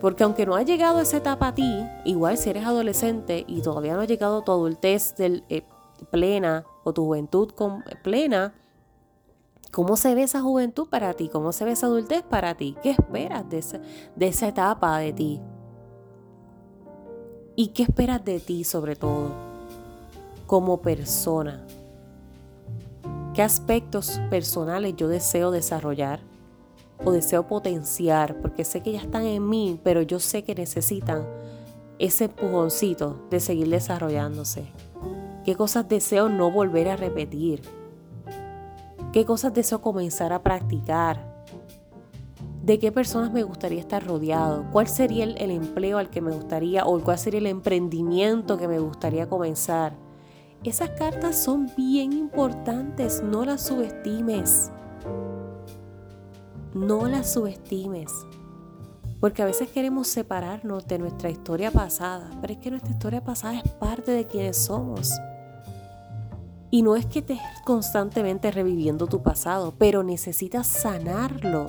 Porque 0.00 0.24
aunque 0.24 0.46
no 0.46 0.54
ha 0.56 0.62
llegado 0.62 1.00
esa 1.00 1.16
etapa 1.18 1.48
a 1.48 1.54
ti, 1.54 1.84
igual 2.04 2.36
si 2.36 2.50
eres 2.50 2.66
adolescente 2.66 3.44
y 3.46 3.62
todavía 3.62 3.94
no 3.94 4.02
ha 4.02 4.06
llegado 4.06 4.42
tu 4.42 4.52
adultez 4.52 5.14
eh, 5.18 5.64
plena 6.10 6.64
o 6.84 6.92
tu 6.92 7.04
juventud 7.04 7.50
con, 7.50 7.82
plena, 8.02 8.54
¿Cómo 9.76 9.98
se 9.98 10.14
ve 10.14 10.22
esa 10.22 10.40
juventud 10.40 10.88
para 10.88 11.12
ti? 11.12 11.28
¿Cómo 11.28 11.52
se 11.52 11.66
ve 11.66 11.72
esa 11.72 11.84
adultez 11.84 12.22
para 12.22 12.54
ti? 12.54 12.74
¿Qué 12.82 12.92
esperas 12.92 13.46
de 13.50 13.58
esa, 13.58 13.78
de 14.14 14.28
esa 14.28 14.48
etapa 14.48 14.96
de 15.00 15.12
ti? 15.12 15.40
¿Y 17.56 17.68
qué 17.68 17.82
esperas 17.82 18.24
de 18.24 18.40
ti 18.40 18.64
sobre 18.64 18.96
todo? 18.96 19.32
Como 20.46 20.80
persona. 20.80 21.66
¿Qué 23.34 23.42
aspectos 23.42 24.18
personales 24.30 24.94
yo 24.96 25.08
deseo 25.08 25.50
desarrollar 25.50 26.20
o 27.04 27.12
deseo 27.12 27.46
potenciar? 27.46 28.40
Porque 28.40 28.64
sé 28.64 28.82
que 28.82 28.92
ya 28.92 29.00
están 29.00 29.24
en 29.24 29.48
mí, 29.48 29.80
pero 29.82 30.02
yo 30.02 30.18
sé 30.20 30.44
que 30.44 30.54
necesitan 30.54 31.26
ese 31.98 32.24
empujoncito 32.24 33.26
de 33.30 33.40
seguir 33.40 33.68
desarrollándose. 33.70 34.66
¿Qué 35.44 35.54
cosas 35.54 35.88
deseo 35.88 36.28
no 36.28 36.50
volver 36.50 36.88
a 36.88 36.96
repetir? 36.96 37.62
¿Qué 39.12 39.24
cosas 39.24 39.54
deseo 39.54 39.80
comenzar 39.80 40.32
a 40.32 40.42
practicar? 40.42 41.36
¿De 42.66 42.80
qué 42.80 42.90
personas 42.90 43.32
me 43.32 43.44
gustaría 43.44 43.78
estar 43.78 44.04
rodeado? 44.04 44.66
¿Cuál 44.72 44.88
sería 44.88 45.22
el, 45.22 45.50
empleo 45.52 45.98
al 45.98 46.10
que 46.10 46.20
me 46.20 46.32
gustaría 46.32 46.84
o 46.84 46.98
cuál 47.00 47.16
sería 47.16 47.38
el 47.38 47.46
emprendimiento 47.46 48.58
que 48.58 48.66
me 48.66 48.80
gustaría 48.80 49.28
comenzar? 49.28 49.94
Esas 50.64 50.90
cartas 50.90 51.36
son 51.36 51.70
bien 51.76 52.12
importantes, 52.12 53.22
no 53.22 53.44
las 53.44 53.62
subestimes. 53.62 54.72
No 56.74 57.06
las 57.06 57.32
subestimes. 57.32 58.12
Porque 59.20 59.42
a 59.42 59.46
veces 59.46 59.68
queremos 59.70 60.08
separarnos 60.08 60.86
de 60.86 60.98
nuestra 60.98 61.30
historia 61.30 61.70
pasada, 61.70 62.30
pero 62.40 62.52
es 62.52 62.58
que 62.58 62.70
nuestra 62.70 62.92
historia 62.92 63.24
pasada 63.24 63.58
es 63.58 63.70
parte 63.72 64.12
de 64.12 64.26
quienes 64.26 64.56
somos. 64.56 65.12
Y 66.70 66.82
no 66.82 66.96
es 66.96 67.06
que 67.06 67.20
estés 67.20 67.40
constantemente 67.64 68.50
reviviendo 68.50 69.06
tu 69.06 69.22
pasado, 69.22 69.74
pero 69.78 70.02
necesitas 70.02 70.66
sanarlo. 70.66 71.68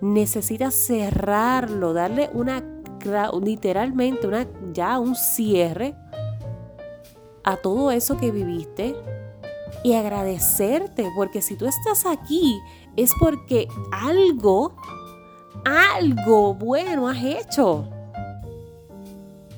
Necesitas 0.00 0.74
cerrarlo, 0.74 1.92
darle 1.92 2.30
una 2.32 2.62
literalmente 3.42 4.26
una 4.26 4.46
ya 4.72 4.98
un 4.98 5.14
cierre 5.14 5.94
a 7.42 7.56
todo 7.56 7.90
eso 7.90 8.16
que 8.16 8.30
viviste 8.30 8.96
y 9.82 9.92
agradecerte, 9.92 11.10
porque 11.14 11.42
si 11.42 11.56
tú 11.56 11.66
estás 11.66 12.06
aquí 12.06 12.58
es 12.96 13.12
porque 13.20 13.68
algo 13.92 14.74
algo 15.64 16.54
bueno 16.54 17.08
has 17.08 17.22
hecho. 17.22 17.88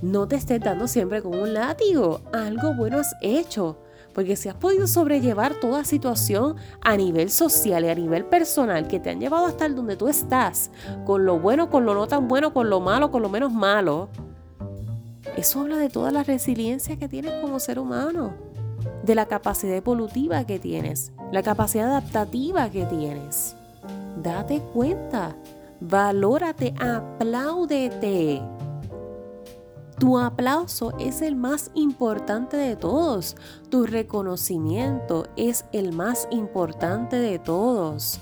No 0.02 0.28
te 0.28 0.36
estés 0.36 0.60
dando 0.60 0.86
siempre 0.88 1.22
como 1.22 1.42
un 1.42 1.54
látigo, 1.54 2.20
algo 2.32 2.74
bueno 2.74 2.98
has 2.98 3.14
hecho. 3.20 3.78
Porque 4.14 4.36
si 4.36 4.48
has 4.48 4.54
podido 4.54 4.86
sobrellevar 4.86 5.54
toda 5.60 5.84
situación 5.84 6.56
a 6.80 6.96
nivel 6.96 7.30
social 7.30 7.84
y 7.84 7.88
a 7.88 7.94
nivel 7.94 8.24
personal 8.24 8.88
que 8.88 8.98
te 8.98 9.10
han 9.10 9.20
llevado 9.20 9.46
hasta 9.46 9.68
donde 9.68 9.96
tú 9.96 10.08
estás, 10.08 10.70
con 11.04 11.26
lo 11.26 11.38
bueno, 11.38 11.68
con 11.68 11.84
lo 11.84 11.94
no 11.94 12.06
tan 12.06 12.26
bueno, 12.26 12.54
con 12.54 12.70
lo 12.70 12.80
malo, 12.80 13.10
con 13.10 13.20
lo 13.20 13.28
menos 13.28 13.52
malo, 13.52 14.08
eso 15.36 15.60
habla 15.60 15.76
de 15.76 15.90
toda 15.90 16.10
la 16.12 16.22
resiliencia 16.22 16.98
que 16.98 17.08
tienes 17.08 17.42
como 17.42 17.58
ser 17.58 17.78
humano, 17.78 18.32
de 19.02 19.14
la 19.14 19.26
capacidad 19.26 19.76
evolutiva 19.76 20.46
que 20.46 20.58
tienes, 20.58 21.12
la 21.36 21.42
capacidad 21.42 21.88
adaptativa 21.88 22.70
que 22.70 22.86
tienes. 22.86 23.56
Date 24.22 24.62
cuenta, 24.72 25.36
valórate, 25.82 26.72
apláudete. 26.80 28.40
Tu 29.98 30.18
aplauso 30.18 30.96
es 30.98 31.20
el 31.20 31.36
más 31.36 31.70
importante 31.74 32.56
de 32.56 32.74
todos. 32.74 33.36
Tu 33.68 33.84
reconocimiento 33.84 35.26
es 35.36 35.66
el 35.72 35.92
más 35.92 36.26
importante 36.30 37.16
de 37.16 37.38
todos. 37.38 38.18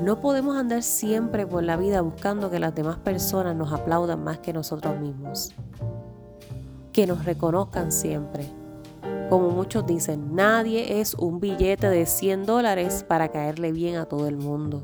No 0.00 0.20
podemos 0.20 0.56
andar 0.56 0.84
siempre 0.84 1.48
por 1.48 1.64
la 1.64 1.76
vida 1.76 2.00
buscando 2.00 2.48
que 2.48 2.60
las 2.60 2.76
demás 2.76 2.98
personas 2.98 3.56
nos 3.56 3.72
aplaudan 3.72 4.22
más 4.22 4.38
que 4.38 4.52
nosotros 4.52 5.00
mismos. 5.00 5.52
Que 6.92 7.08
nos 7.08 7.24
reconozcan 7.24 7.90
siempre. 7.90 8.59
Como 9.30 9.50
muchos 9.50 9.86
dicen, 9.86 10.34
nadie 10.34 11.00
es 11.00 11.14
un 11.14 11.38
billete 11.38 11.88
de 11.88 12.04
100 12.04 12.46
dólares 12.46 13.04
para 13.06 13.28
caerle 13.28 13.70
bien 13.70 13.94
a 13.94 14.06
todo 14.06 14.26
el 14.26 14.36
mundo. 14.36 14.82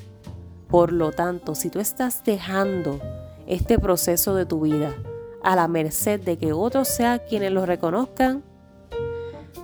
Por 0.69 0.93
lo 0.93 1.11
tanto, 1.11 1.57
si 1.57 1.69
tú 1.69 1.81
estás 1.81 2.23
dejando 2.25 3.01
este 3.49 3.77
proceso 3.81 4.37
de 4.37 4.47
tu 4.47 4.61
vida 4.61 4.95
a 5.43 5.57
la 5.57 5.67
merced 5.67 6.21
de 6.21 6.39
que 6.39 6.53
otros 6.53 6.87
sean 6.87 7.23
quienes 7.29 7.51
lo 7.51 7.67
reconozcan, 7.67 8.45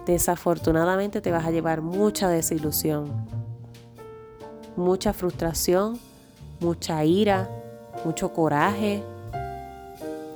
desafortunadamente 0.05 1.21
te 1.21 1.31
vas 1.31 1.47
a 1.47 1.53
llevar 1.53 1.81
mucha 1.81 2.29
desilusión, 2.29 3.07
mucha 4.75 5.13
frustración, 5.13 5.97
mucha 6.59 7.05
ira, 7.05 7.49
mucho 8.05 8.33
coraje, 8.33 9.01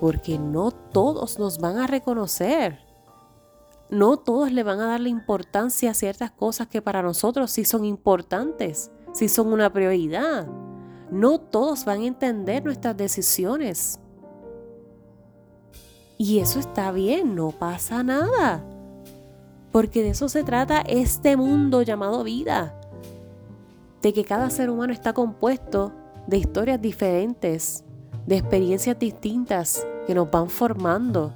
porque 0.00 0.38
no 0.38 0.70
todos 0.70 1.40
nos 1.40 1.58
van 1.58 1.78
a 1.78 1.88
reconocer. 1.88 2.85
No 3.90 4.16
todos 4.16 4.50
le 4.50 4.64
van 4.64 4.80
a 4.80 4.86
dar 4.86 5.00
la 5.00 5.08
importancia 5.08 5.90
a 5.90 5.94
ciertas 5.94 6.32
cosas 6.32 6.66
que 6.66 6.82
para 6.82 7.02
nosotros 7.02 7.52
sí 7.52 7.64
son 7.64 7.84
importantes, 7.84 8.90
sí 9.12 9.28
son 9.28 9.52
una 9.52 9.72
prioridad. 9.72 10.48
No 11.10 11.38
todos 11.38 11.84
van 11.84 12.00
a 12.00 12.06
entender 12.06 12.64
nuestras 12.64 12.96
decisiones. 12.96 14.00
Y 16.18 16.38
eso 16.40 16.58
está 16.58 16.90
bien, 16.90 17.36
no 17.36 17.50
pasa 17.50 18.02
nada. 18.02 18.64
Porque 19.70 20.02
de 20.02 20.10
eso 20.10 20.28
se 20.28 20.42
trata 20.42 20.80
este 20.80 21.36
mundo 21.36 21.82
llamado 21.82 22.24
vida. 22.24 22.80
De 24.02 24.12
que 24.12 24.24
cada 24.24 24.50
ser 24.50 24.70
humano 24.70 24.92
está 24.92 25.12
compuesto 25.12 25.92
de 26.26 26.38
historias 26.38 26.80
diferentes, 26.80 27.84
de 28.26 28.38
experiencias 28.38 28.98
distintas 28.98 29.86
que 30.06 30.14
nos 30.14 30.30
van 30.30 30.48
formando. 30.48 31.32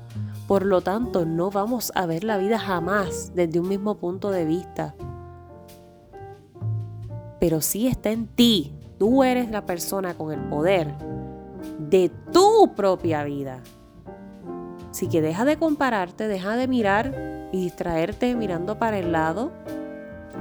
Por 0.51 0.67
lo 0.67 0.81
tanto, 0.81 1.27
no 1.27 1.53
vamos 1.53 1.93
a 1.95 2.07
ver 2.07 2.25
la 2.25 2.37
vida 2.37 2.59
jamás 2.59 3.31
desde 3.37 3.61
un 3.61 3.69
mismo 3.69 3.99
punto 3.99 4.33
de 4.33 4.45
vista. 4.45 4.97
Pero 7.39 7.61
sí 7.61 7.87
está 7.87 8.11
en 8.11 8.27
ti. 8.27 8.75
Tú 8.99 9.23
eres 9.23 9.49
la 9.53 9.65
persona 9.65 10.15
con 10.15 10.33
el 10.33 10.41
poder 10.49 10.93
de 11.79 12.11
tu 12.33 12.75
propia 12.75 13.23
vida. 13.23 13.63
Así 14.91 15.09
que 15.09 15.23
deja 15.23 15.45
de 15.45 15.57
compararte, 15.57 16.27
deja 16.27 16.57
de 16.57 16.67
mirar 16.67 17.49
y 17.53 17.63
distraerte 17.63 18.35
mirando 18.35 18.77
para 18.77 18.99
el 18.99 19.13
lado 19.13 19.53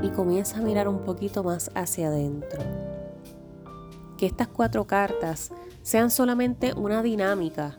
y 0.02 0.10
comienza 0.10 0.58
a 0.58 0.64
mirar 0.64 0.88
un 0.88 1.04
poquito 1.04 1.44
más 1.44 1.70
hacia 1.76 2.08
adentro. 2.08 2.64
Que 4.18 4.26
estas 4.26 4.48
cuatro 4.48 4.88
cartas 4.88 5.52
sean 5.84 6.10
solamente 6.10 6.74
una 6.74 7.04
dinámica 7.04 7.78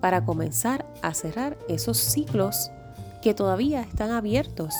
para 0.00 0.24
comenzar 0.24 0.86
a 1.02 1.14
cerrar 1.14 1.58
esos 1.68 1.98
ciclos 1.98 2.70
que 3.22 3.34
todavía 3.34 3.82
están 3.82 4.10
abiertos 4.10 4.74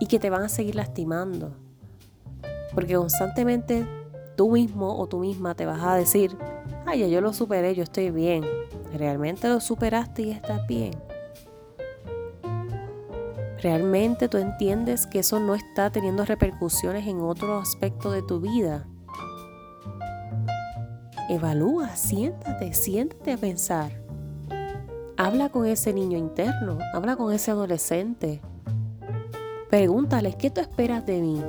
y 0.00 0.06
que 0.06 0.18
te 0.18 0.30
van 0.30 0.42
a 0.42 0.48
seguir 0.48 0.76
lastimando. 0.76 1.56
Porque 2.74 2.94
constantemente 2.94 3.86
tú 4.36 4.52
mismo 4.52 4.98
o 4.98 5.06
tú 5.08 5.18
misma 5.18 5.54
te 5.54 5.66
vas 5.66 5.82
a 5.82 5.96
decir, 5.96 6.36
ay, 6.86 7.00
ya 7.00 7.08
yo 7.08 7.20
lo 7.20 7.32
superé, 7.32 7.74
yo 7.74 7.82
estoy 7.82 8.10
bien. 8.10 8.44
¿Realmente 8.94 9.48
lo 9.48 9.60
superaste 9.60 10.22
y 10.22 10.30
estás 10.30 10.66
bien? 10.66 10.92
¿Realmente 13.60 14.28
tú 14.28 14.38
entiendes 14.38 15.06
que 15.06 15.18
eso 15.18 15.40
no 15.40 15.56
está 15.56 15.90
teniendo 15.90 16.24
repercusiones 16.24 17.08
en 17.08 17.20
otro 17.20 17.58
aspecto 17.58 18.12
de 18.12 18.22
tu 18.22 18.40
vida? 18.40 18.86
evalúa, 21.28 21.94
siéntate, 21.94 22.72
siéntate 22.72 23.32
a 23.32 23.36
pensar. 23.36 23.92
Habla 25.20 25.48
con 25.48 25.66
ese 25.66 25.92
niño 25.92 26.16
interno, 26.16 26.78
habla 26.94 27.16
con 27.16 27.32
ese 27.32 27.50
adolescente. 27.50 28.40
Pregúntales, 29.68 30.36
¿qué 30.36 30.48
tú 30.48 30.60
esperas 30.60 31.04
de 31.06 31.20
mí? 31.20 31.42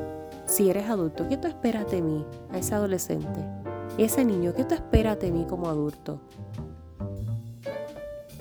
Si 0.47 0.71
eres 0.71 0.89
adulto, 0.89 1.29
¿qué 1.29 1.37
tú 1.37 1.47
esperas 1.47 1.91
de 1.91 2.01
mí? 2.01 2.25
A 2.51 2.57
ese 2.57 2.73
adolescente. 2.73 3.39
Ese 3.99 4.25
niño, 4.25 4.55
¿qué 4.55 4.63
tú 4.63 4.73
esperas 4.73 5.19
de 5.19 5.31
mí 5.31 5.45
como 5.47 5.69
adulto? 5.69 6.19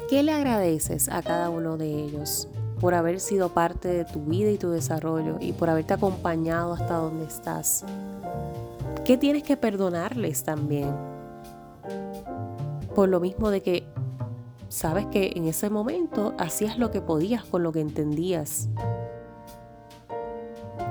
¿Qué 0.09 0.23
le 0.23 0.33
agradeces 0.33 1.11
a 1.11 1.21
cada 1.21 1.51
uno 1.51 1.77
de 1.77 1.91
ellos 1.91 2.49
por 2.81 2.95
haber 2.95 3.21
sido 3.21 3.51
parte 3.51 3.89
de 3.89 4.07
tu 4.07 4.21
vida 4.25 4.49
y 4.49 4.57
tu 4.57 4.71
desarrollo 4.71 5.37
y 5.41 5.53
por 5.53 5.69
haberte 5.69 5.93
acompañado 5.93 6.73
hasta 6.73 6.95
donde 6.95 7.27
estás? 7.27 7.85
¿Qué 9.05 9.19
tienes 9.19 9.43
que 9.43 9.59
perdonarles 9.59 10.43
también? 10.43 10.91
Por 12.95 13.11
lo 13.11 13.21
mismo 13.21 13.51
de 13.51 13.61
que 13.61 13.87
sabes 14.69 15.07
que 15.07 15.33
en 15.35 15.47
ese 15.47 15.71
momento 15.71 16.35
hacías 16.39 16.79
lo 16.79 16.91
que 16.91 17.01
podías 17.01 17.45
con 17.45 17.63
lo 17.63 17.73
que 17.73 17.81
entendías. 17.81 18.69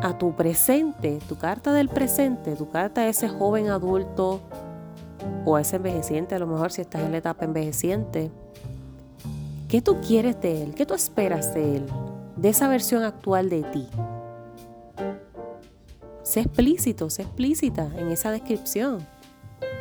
A 0.01 0.17
tu 0.17 0.35
presente, 0.35 1.19
tu 1.27 1.37
carta 1.37 1.73
del 1.73 1.89
presente, 1.89 2.55
tu 2.55 2.69
carta 2.69 3.01
de 3.01 3.09
ese 3.09 3.29
joven 3.29 3.69
adulto 3.69 4.41
o 5.45 5.55
a 5.55 5.61
ese 5.61 5.77
envejeciente, 5.77 6.35
a 6.35 6.39
lo 6.39 6.47
mejor 6.47 6.71
si 6.71 6.81
estás 6.81 7.01
en 7.01 7.11
la 7.11 7.17
etapa 7.17 7.45
envejeciente, 7.45 8.31
¿qué 9.67 9.81
tú 9.81 9.97
quieres 10.05 10.39
de 10.41 10.63
él? 10.63 10.75
¿Qué 10.75 10.85
tú 10.85 10.93
esperas 10.93 11.53
de 11.53 11.77
él? 11.77 11.85
De 12.35 12.49
esa 12.49 12.67
versión 12.67 13.03
actual 13.03 13.49
de 13.49 13.63
ti. 13.63 13.87
Sé 16.21 16.41
explícito, 16.41 17.09
sé 17.09 17.23
explícita 17.23 17.89
en 17.97 18.09
esa 18.09 18.31
descripción. 18.31 18.99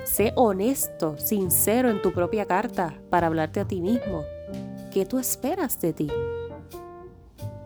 Sé 0.06 0.32
honesto, 0.36 1.18
sincero 1.18 1.90
en 1.90 2.00
tu 2.00 2.12
propia 2.12 2.44
carta 2.44 2.94
para 3.10 3.26
hablarte 3.26 3.58
a 3.58 3.66
ti 3.66 3.80
mismo. 3.80 4.22
¿Qué 4.92 5.04
tú 5.04 5.18
esperas 5.18 5.80
de 5.80 5.92
ti? 5.92 6.08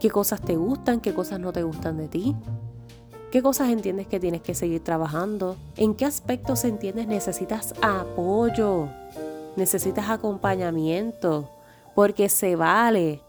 ¿Qué 0.00 0.10
cosas 0.10 0.40
te 0.40 0.56
gustan? 0.56 1.00
¿Qué 1.00 1.12
cosas 1.12 1.38
no 1.38 1.52
te 1.52 1.62
gustan 1.62 1.98
de 1.98 2.08
ti? 2.08 2.34
¿Qué 3.30 3.42
cosas 3.42 3.68
entiendes 3.68 4.06
que 4.06 4.18
tienes 4.18 4.40
que 4.40 4.54
seguir 4.54 4.82
trabajando? 4.82 5.56
¿En 5.76 5.94
qué 5.94 6.06
aspectos 6.06 6.64
entiendes 6.64 7.06
necesitas 7.06 7.74
apoyo? 7.82 8.88
Necesitas 9.56 10.08
acompañamiento, 10.08 11.50
porque 11.94 12.30
se 12.30 12.56
vale 12.56 13.20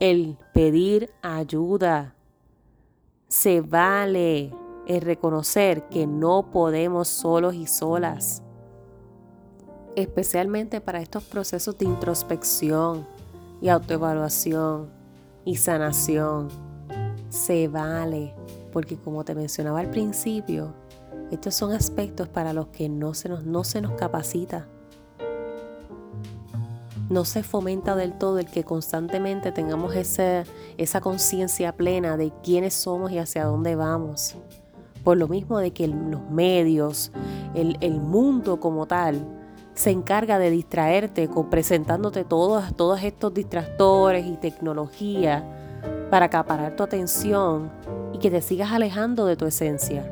el 0.00 0.36
pedir 0.52 1.08
ayuda. 1.22 2.16
Se 3.28 3.60
vale 3.60 4.52
es 4.86 5.02
reconocer 5.02 5.88
que 5.88 6.06
no 6.06 6.50
podemos 6.50 7.08
solos 7.08 7.54
y 7.54 7.66
solas, 7.66 8.42
especialmente 9.96 10.80
para 10.80 11.00
estos 11.00 11.24
procesos 11.24 11.78
de 11.78 11.86
introspección 11.86 13.06
y 13.60 13.68
autoevaluación 13.68 14.90
y 15.44 15.56
sanación. 15.56 16.48
Se 17.30 17.68
vale, 17.68 18.34
porque 18.72 18.96
como 18.96 19.24
te 19.24 19.34
mencionaba 19.34 19.80
al 19.80 19.90
principio, 19.90 20.74
estos 21.30 21.54
son 21.54 21.72
aspectos 21.72 22.28
para 22.28 22.52
los 22.52 22.68
que 22.68 22.88
no 22.88 23.14
se 23.14 23.28
nos, 23.28 23.44
no 23.44 23.64
se 23.64 23.80
nos 23.80 23.92
capacita. 23.92 24.68
No 27.10 27.24
se 27.24 27.42
fomenta 27.42 27.96
del 27.96 28.16
todo 28.16 28.38
el 28.38 28.46
que 28.46 28.64
constantemente 28.64 29.52
tengamos 29.52 29.94
esa 29.94 31.00
conciencia 31.00 31.76
plena 31.76 32.16
de 32.16 32.32
quiénes 32.42 32.74
somos 32.74 33.12
y 33.12 33.18
hacia 33.18 33.44
dónde 33.44 33.76
vamos 33.76 34.36
por 35.04 35.18
lo 35.18 35.28
mismo 35.28 35.58
de 35.58 35.72
que 35.72 35.86
los 35.86 36.22
medios, 36.30 37.12
el, 37.54 38.00
mundo 38.00 38.58
como 38.58 38.86
tal, 38.86 39.24
se 39.74 39.90
encarga 39.90 40.38
de 40.38 40.50
distraerte 40.50 41.28
con 41.28 41.50
presentándote 41.50 42.24
todos, 42.24 42.74
todos 42.74 43.02
estos 43.02 43.34
distractores 43.34 44.24
y 44.26 44.36
tecnología 44.36 45.44
para 46.10 46.26
acaparar 46.26 46.74
tu 46.74 46.82
atención 46.82 47.70
y 48.12 48.18
que 48.18 48.30
te 48.30 48.40
sigas 48.40 48.72
alejando 48.72 49.26
de 49.26 49.36
tu 49.36 49.44
esencia. 49.44 50.10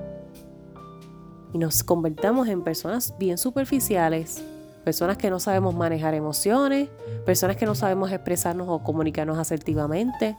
Y 1.54 1.58
nos 1.58 1.82
convertamos 1.82 2.48
en 2.48 2.62
personas 2.62 3.14
bien 3.18 3.38
superficiales, 3.38 4.42
personas 4.84 5.16
que 5.16 5.30
no 5.30 5.40
sabemos 5.40 5.74
manejar 5.74 6.14
emociones, 6.14 6.88
personas 7.24 7.56
que 7.56 7.66
no 7.66 7.74
sabemos 7.74 8.10
expresarnos 8.10 8.68
o 8.68 8.82
comunicarnos 8.82 9.38
asertivamente, 9.38 10.36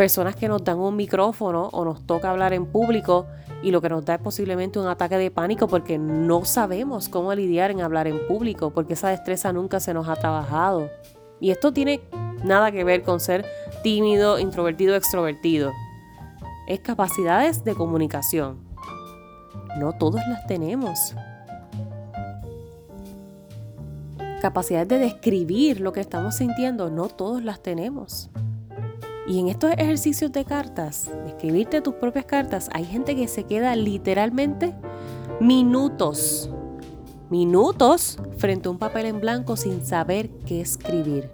personas 0.00 0.34
que 0.34 0.48
nos 0.48 0.64
dan 0.64 0.78
un 0.78 0.96
micrófono 0.96 1.68
o 1.72 1.84
nos 1.84 2.06
toca 2.06 2.30
hablar 2.30 2.54
en 2.54 2.64
público 2.64 3.26
y 3.62 3.70
lo 3.70 3.82
que 3.82 3.90
nos 3.90 4.02
da 4.02 4.14
es 4.14 4.20
posiblemente 4.22 4.78
un 4.78 4.86
ataque 4.86 5.18
de 5.18 5.30
pánico 5.30 5.68
porque 5.68 5.98
no 5.98 6.46
sabemos 6.46 7.10
cómo 7.10 7.34
lidiar 7.34 7.70
en 7.70 7.82
hablar 7.82 8.06
en 8.06 8.26
público, 8.26 8.70
porque 8.70 8.94
esa 8.94 9.10
destreza 9.10 9.52
nunca 9.52 9.78
se 9.78 9.92
nos 9.92 10.08
ha 10.08 10.16
trabajado. 10.16 10.88
Y 11.38 11.50
esto 11.50 11.74
tiene 11.74 12.00
nada 12.42 12.72
que 12.72 12.82
ver 12.82 13.02
con 13.02 13.20
ser 13.20 13.44
tímido, 13.82 14.38
introvertido, 14.38 14.96
extrovertido. 14.96 15.70
Es 16.66 16.80
capacidades 16.80 17.62
de 17.62 17.74
comunicación. 17.74 18.56
No 19.78 19.92
todos 19.92 20.22
las 20.30 20.46
tenemos. 20.46 21.14
Capacidades 24.40 24.88
de 24.88 24.98
describir 24.98 25.82
lo 25.82 25.92
que 25.92 26.00
estamos 26.00 26.36
sintiendo, 26.36 26.88
no 26.88 27.08
todos 27.08 27.44
las 27.44 27.62
tenemos. 27.62 28.29
Y 29.26 29.38
en 29.38 29.48
estos 29.48 29.72
ejercicios 29.72 30.32
de 30.32 30.44
cartas, 30.44 31.10
de 31.24 31.28
escribirte 31.28 31.80
tus 31.80 31.94
propias 31.94 32.24
cartas, 32.24 32.68
hay 32.72 32.84
gente 32.84 33.14
que 33.14 33.28
se 33.28 33.44
queda 33.44 33.76
literalmente 33.76 34.74
minutos, 35.40 36.50
minutos 37.28 38.18
frente 38.38 38.68
a 38.68 38.70
un 38.72 38.78
papel 38.78 39.06
en 39.06 39.20
blanco 39.20 39.56
sin 39.56 39.84
saber 39.84 40.30
qué 40.46 40.60
escribir, 40.60 41.30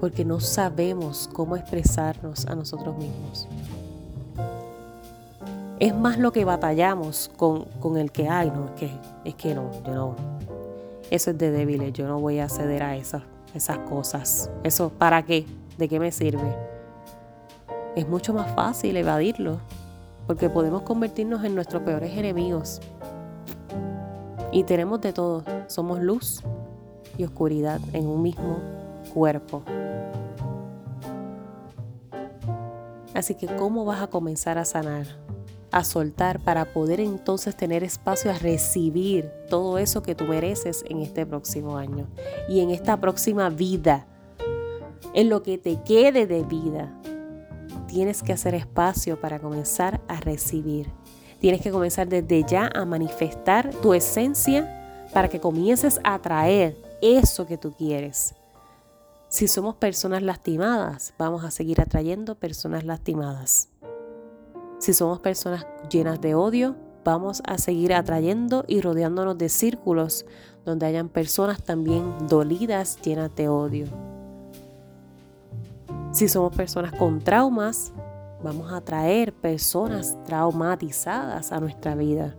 porque 0.00 0.24
no 0.24 0.40
sabemos 0.40 1.28
cómo 1.32 1.56
expresarnos 1.56 2.46
a 2.46 2.54
nosotros 2.54 2.96
mismos. 2.96 3.48
Es 5.78 5.94
más 5.94 6.18
lo 6.18 6.32
que 6.32 6.44
batallamos 6.44 7.30
con, 7.36 7.66
el 7.96 8.12
que, 8.12 8.28
hay, 8.28 8.50
no, 8.50 8.66
es 8.66 8.70
que, 8.72 8.90
es 9.24 9.34
que 9.34 9.54
no, 9.54 9.70
yo 9.86 9.94
no, 9.94 10.16
eso 11.10 11.30
es 11.30 11.38
de 11.38 11.50
débiles, 11.50 11.92
yo 11.92 12.06
no 12.06 12.20
voy 12.20 12.38
a 12.38 12.48
ceder 12.48 12.82
a 12.82 12.96
esas, 12.96 13.22
esas 13.54 13.78
cosas. 13.78 14.50
Eso, 14.62 14.90
¿para 14.90 15.22
qué? 15.24 15.46
¿De 15.78 15.88
qué 15.88 15.98
me 15.98 16.12
sirve? 16.12 16.69
Es 17.96 18.08
mucho 18.08 18.32
más 18.32 18.54
fácil 18.54 18.96
evadirlo, 18.96 19.58
porque 20.26 20.48
podemos 20.48 20.82
convertirnos 20.82 21.44
en 21.44 21.54
nuestros 21.54 21.82
peores 21.82 22.16
enemigos. 22.16 22.80
Y 24.52 24.64
tenemos 24.64 25.00
de 25.00 25.12
todo, 25.12 25.44
somos 25.66 26.00
luz 26.00 26.42
y 27.16 27.24
oscuridad 27.24 27.80
en 27.92 28.06
un 28.06 28.22
mismo 28.22 28.58
cuerpo. 29.12 29.62
Así 33.14 33.34
que 33.34 33.46
¿cómo 33.46 33.84
vas 33.84 34.02
a 34.02 34.06
comenzar 34.06 34.56
a 34.58 34.64
sanar? 34.64 35.06
A 35.72 35.84
soltar 35.84 36.40
para 36.40 36.72
poder 36.72 37.00
entonces 37.00 37.56
tener 37.56 37.84
espacio 37.84 38.30
a 38.30 38.34
recibir 38.34 39.30
todo 39.48 39.78
eso 39.78 40.02
que 40.02 40.14
tú 40.14 40.24
mereces 40.24 40.84
en 40.88 41.00
este 41.00 41.26
próximo 41.26 41.76
año 41.76 42.06
y 42.48 42.60
en 42.60 42.70
esta 42.70 43.00
próxima 43.00 43.50
vida, 43.50 44.06
en 45.12 45.28
lo 45.28 45.42
que 45.42 45.58
te 45.58 45.82
quede 45.82 46.26
de 46.26 46.42
vida 46.44 46.99
tienes 47.90 48.22
que 48.22 48.32
hacer 48.32 48.54
espacio 48.54 49.20
para 49.20 49.40
comenzar 49.40 50.00
a 50.06 50.20
recibir. 50.20 50.88
Tienes 51.40 51.60
que 51.60 51.72
comenzar 51.72 52.08
desde 52.08 52.44
ya 52.44 52.70
a 52.72 52.84
manifestar 52.84 53.70
tu 53.82 53.94
esencia 53.94 55.08
para 55.12 55.28
que 55.28 55.40
comiences 55.40 55.98
a 56.04 56.14
atraer 56.14 56.76
eso 57.02 57.46
que 57.46 57.58
tú 57.58 57.72
quieres. 57.72 58.34
Si 59.28 59.48
somos 59.48 59.74
personas 59.74 60.22
lastimadas, 60.22 61.14
vamos 61.18 61.44
a 61.44 61.50
seguir 61.50 61.80
atrayendo 61.80 62.36
personas 62.36 62.84
lastimadas. 62.84 63.68
Si 64.78 64.94
somos 64.94 65.18
personas 65.18 65.66
llenas 65.90 66.20
de 66.20 66.36
odio, 66.36 66.76
vamos 67.04 67.42
a 67.44 67.58
seguir 67.58 67.92
atrayendo 67.92 68.64
y 68.68 68.82
rodeándonos 68.82 69.36
de 69.36 69.48
círculos 69.48 70.26
donde 70.64 70.86
hayan 70.86 71.08
personas 71.08 71.60
también 71.62 72.28
dolidas, 72.28 73.00
llenas 73.02 73.34
de 73.34 73.48
odio. 73.48 74.09
Si 76.12 76.28
somos 76.28 76.54
personas 76.54 76.92
con 76.92 77.20
traumas, 77.20 77.92
vamos 78.42 78.72
a 78.72 78.80
traer 78.80 79.32
personas 79.32 80.18
traumatizadas 80.24 81.52
a 81.52 81.60
nuestra 81.60 81.94
vida. 81.94 82.34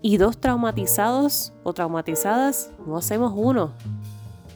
Y 0.00 0.16
dos 0.16 0.38
traumatizados 0.38 1.52
o 1.62 1.74
traumatizadas 1.74 2.70
no 2.86 2.96
hacemos 2.96 3.32
uno, 3.36 3.72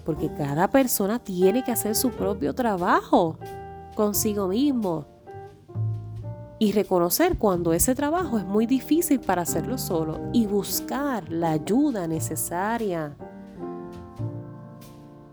porque 0.07 0.33
cada 0.33 0.69
persona 0.69 1.19
tiene 1.19 1.63
que 1.63 1.73
hacer 1.73 1.95
su 1.95 2.11
propio 2.11 2.55
trabajo 2.55 3.37
consigo 3.95 4.49
mismo 4.49 5.05
y 6.59 6.73
reconocer 6.73 7.37
cuando 7.37 7.73
ese 7.73 7.95
trabajo 7.95 8.39
es 8.39 8.45
muy 8.45 8.67
difícil 8.67 9.21
para 9.21 9.43
hacerlo 9.43 9.77
solo 9.77 10.19
y 10.33 10.47
buscar 10.47 11.31
la 11.31 11.53
ayuda 11.53 12.07
necesaria 12.07 13.17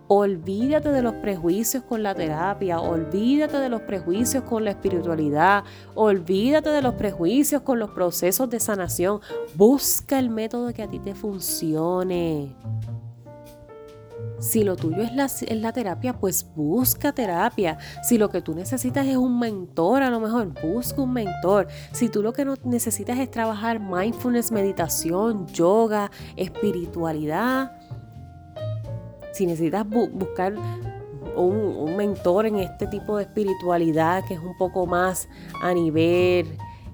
Olvídate 0.09 0.89
de 0.89 1.01
los 1.01 1.15
prejuicios 1.15 1.83
con 1.83 2.01
la 2.01 2.15
terapia, 2.15 2.79
olvídate 2.79 3.57
de 3.57 3.67
los 3.67 3.81
prejuicios 3.81 4.43
con 4.45 4.63
la 4.63 4.71
espiritualidad, 4.71 5.65
olvídate 5.95 6.69
de 6.69 6.81
los 6.81 6.93
prejuicios 6.93 7.61
con 7.61 7.77
los 7.79 7.89
procesos 7.89 8.49
de 8.49 8.61
sanación. 8.61 9.19
Busca 9.55 10.17
el 10.17 10.29
método 10.29 10.71
que 10.73 10.83
a 10.83 10.87
ti 10.87 10.99
te 10.99 11.13
funcione. 11.13 12.55
Si 14.39 14.63
lo 14.63 14.75
tuyo 14.75 15.01
es 15.01 15.13
la, 15.13 15.27
la, 15.55 15.73
terapia, 15.73 16.13
pues 16.13 16.45
busca 16.55 17.11
terapia. 17.11 17.77
Si 18.03 18.17
lo 18.17 18.29
que 18.29 18.41
tú 18.41 18.53
necesitas 18.53 19.07
es 19.07 19.17
un 19.17 19.39
mentor, 19.39 20.03
a 20.03 20.11
lo 20.11 20.19
mejor 20.19 20.53
busca 20.61 21.01
un 21.01 21.11
mentor. 21.11 21.67
Si 21.91 22.07
tú 22.07 22.21
lo 22.21 22.33
que 22.33 22.45
necesitas 22.63 23.17
es 23.17 23.31
trabajar 23.31 23.79
mindfulness, 23.79 24.51
meditación, 24.51 25.47
yoga, 25.47 26.11
espiritualidad, 26.35 27.71
si 29.37 29.45
necesitas 29.45 29.87
buscar 29.87 30.55
un, 31.35 31.95
mentor 31.95 32.47
en 32.47 32.57
este 32.57 32.87
tipo 32.87 33.17
de 33.17 33.23
espiritualidad 33.23 34.25
que 34.25 34.33
es 34.33 34.39
un 34.39 34.57
poco 34.57 34.85
más 34.87 35.27
a 35.61 35.73
nivel 35.73 36.47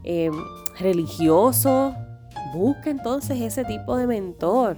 em, 0.04 0.34
religioso, 0.80 1.96
busca 2.54 2.90
entonces 2.90 3.40
ese 3.40 3.64
tipo 3.64 3.96
de 3.96 4.08
mentor. 4.08 4.78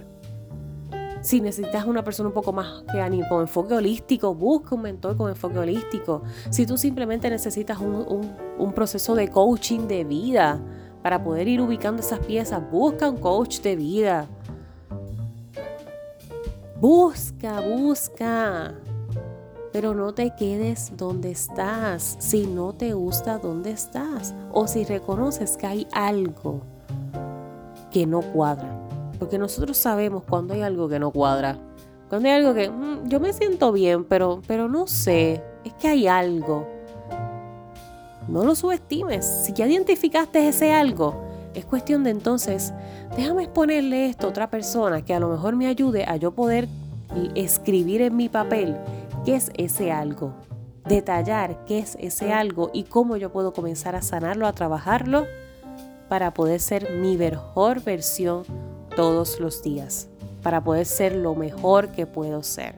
Si 1.22 1.40
necesitas 1.40 1.86
una 1.86 2.04
persona 2.04 2.28
un 2.28 2.34
poco 2.34 2.52
más 2.52 2.84
que 2.84 3.26
con 3.28 3.40
enfoque 3.40 3.74
holístico, 3.74 4.32
busca 4.32 4.76
un 4.76 4.82
mentor 4.82 5.16
con 5.16 5.28
enfoque 5.28 5.58
holístico. 5.58 6.22
Si 6.50 6.66
tú 6.66 6.76
simplemente 6.76 7.28
necesitas 7.28 7.80
un, 7.80 8.32
un 8.58 8.72
proceso 8.72 9.16
de 9.16 9.28
coaching 9.28 9.88
de 9.88 10.04
vida 10.04 10.60
para 11.02 11.22
poder 11.22 11.48
ir 11.48 11.60
ubicando 11.60 12.00
esas 12.00 12.20
piezas, 12.20 12.62
busca 12.70 13.10
un 13.10 13.16
coach 13.16 13.60
de 13.60 13.74
vida. 13.74 14.28
Busca, 16.80 17.60
busca. 17.60 18.74
Pero 19.72 19.94
no 19.94 20.12
te 20.12 20.34
quedes 20.36 20.92
donde 20.96 21.30
estás 21.30 22.16
si 22.18 22.46
no 22.46 22.74
te 22.74 22.92
gusta 22.92 23.38
donde 23.38 23.70
estás 23.70 24.34
o 24.52 24.66
si 24.66 24.84
reconoces 24.84 25.56
que 25.56 25.66
hay 25.66 25.88
algo 25.92 26.60
que 27.90 28.06
no 28.06 28.20
cuadra. 28.20 28.68
Porque 29.18 29.38
nosotros 29.38 29.78
sabemos 29.78 30.24
cuando 30.28 30.52
hay 30.52 30.62
algo 30.62 30.86
que 30.88 30.98
no 30.98 31.10
cuadra. 31.10 31.58
Cuando 32.10 32.28
hay 32.28 32.34
algo 32.34 32.52
que 32.52 32.68
mm, 32.68 33.08
yo 33.08 33.20
me 33.20 33.32
siento 33.32 33.72
bien, 33.72 34.04
pero, 34.04 34.42
pero 34.46 34.68
no 34.68 34.86
sé, 34.86 35.42
es 35.64 35.72
que 35.74 35.88
hay 35.88 36.06
algo. 36.06 36.66
No 38.28 38.44
lo 38.44 38.54
subestimes. 38.54 39.24
Si 39.24 39.54
ya 39.54 39.66
identificaste 39.66 40.46
ese 40.46 40.72
algo, 40.72 41.25
es 41.56 41.64
cuestión 41.64 42.04
de 42.04 42.10
entonces, 42.10 42.74
déjame 43.16 43.44
exponerle 43.44 44.06
esto 44.06 44.26
a 44.26 44.30
otra 44.30 44.50
persona 44.50 45.02
que 45.02 45.14
a 45.14 45.20
lo 45.20 45.30
mejor 45.30 45.56
me 45.56 45.66
ayude 45.66 46.04
a 46.04 46.16
yo 46.16 46.32
poder 46.32 46.68
escribir 47.34 48.02
en 48.02 48.14
mi 48.14 48.28
papel 48.28 48.76
qué 49.24 49.36
es 49.36 49.50
ese 49.56 49.90
algo, 49.90 50.34
detallar 50.84 51.64
qué 51.64 51.78
es 51.78 51.96
ese 51.98 52.30
algo 52.32 52.70
y 52.74 52.84
cómo 52.84 53.16
yo 53.16 53.32
puedo 53.32 53.54
comenzar 53.54 53.96
a 53.96 54.02
sanarlo, 54.02 54.46
a 54.46 54.52
trabajarlo 54.52 55.24
para 56.10 56.34
poder 56.34 56.60
ser 56.60 56.92
mi 56.92 57.16
mejor 57.16 57.82
versión 57.82 58.42
todos 58.94 59.40
los 59.40 59.62
días, 59.62 60.08
para 60.42 60.62
poder 60.62 60.84
ser 60.84 61.16
lo 61.16 61.34
mejor 61.34 61.88
que 61.88 62.06
puedo 62.06 62.42
ser. 62.42 62.74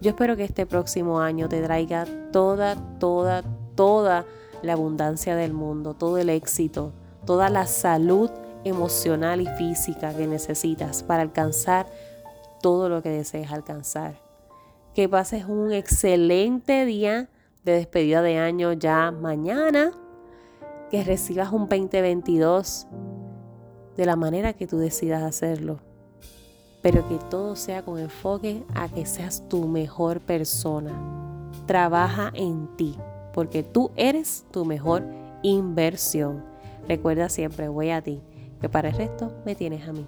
Yo 0.00 0.10
espero 0.10 0.36
que 0.36 0.44
este 0.44 0.64
próximo 0.64 1.20
año 1.20 1.50
te 1.50 1.62
traiga 1.62 2.06
toda, 2.32 2.76
toda, 2.98 3.42
toda 3.74 4.24
la 4.62 4.72
abundancia 4.72 5.36
del 5.36 5.52
mundo, 5.52 5.92
todo 5.92 6.16
el 6.16 6.30
éxito, 6.30 6.92
toda 7.24 7.48
la 7.50 7.66
salud 7.66 8.30
emocional 8.64 9.40
y 9.40 9.46
física 9.46 10.14
que 10.14 10.26
necesitas 10.26 11.02
para 11.02 11.22
alcanzar 11.22 11.86
todo 12.60 12.88
lo 12.88 13.02
que 13.02 13.10
desees 13.10 13.52
alcanzar. 13.52 14.14
Que 14.94 15.08
pases 15.08 15.44
un 15.44 15.72
excelente 15.72 16.84
día 16.84 17.28
de 17.64 17.72
despedida 17.72 18.22
de 18.22 18.38
año 18.38 18.72
ya 18.72 19.10
mañana. 19.10 19.92
Que 20.90 21.04
recibas 21.04 21.52
un 21.52 21.68
2022 21.68 22.86
de 23.96 24.06
la 24.06 24.16
manera 24.16 24.52
que 24.52 24.66
tú 24.66 24.78
decidas 24.78 25.22
hacerlo. 25.22 25.80
Pero 26.82 27.08
que 27.08 27.18
todo 27.30 27.56
sea 27.56 27.82
con 27.82 27.98
enfoque 27.98 28.62
a 28.74 28.88
que 28.88 29.06
seas 29.06 29.48
tu 29.48 29.66
mejor 29.66 30.20
persona. 30.20 30.92
Trabaja 31.66 32.30
en 32.34 32.68
ti, 32.76 32.96
porque 33.32 33.62
tú 33.62 33.90
eres 33.96 34.44
tu 34.50 34.64
mejor 34.64 35.02
inversión. 35.42 36.53
Recuerda 36.88 37.28
siempre, 37.28 37.68
voy 37.68 37.90
a 37.90 38.02
ti, 38.02 38.22
que 38.60 38.68
para 38.68 38.88
el 38.88 38.96
resto 38.96 39.32
me 39.44 39.54
tienes 39.54 39.88
a 39.88 39.92
mí. 39.92 40.06